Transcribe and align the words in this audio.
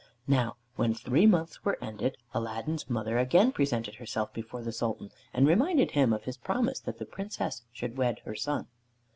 Now 0.25 0.55
when 0.77 0.95
three 0.95 1.27
months 1.27 1.63
were 1.63 1.77
ended, 1.79 2.17
Aladdin's 2.33 2.89
mother 2.89 3.19
again 3.19 3.51
presented 3.51 3.93
herself 3.97 4.33
before 4.33 4.63
the 4.63 4.71
Sultan, 4.71 5.11
and 5.31 5.45
reminded 5.45 5.91
him 5.91 6.11
of 6.11 6.23
his 6.23 6.37
promise, 6.37 6.79
that 6.79 6.97
the 6.97 7.05
Princess 7.05 7.61
should 7.71 7.97
wed 7.97 8.17
her 8.25 8.33
son. 8.33 8.65